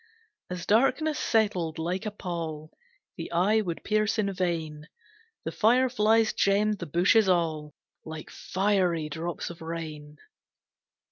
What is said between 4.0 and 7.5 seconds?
in vain, The fireflies gemmed the bushes